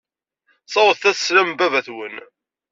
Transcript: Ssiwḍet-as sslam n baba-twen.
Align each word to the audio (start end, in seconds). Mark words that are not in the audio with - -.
Ssiwḍet-as 0.65 1.17
sslam 1.19 1.49
n 1.53 1.57
baba-twen. 1.59 2.15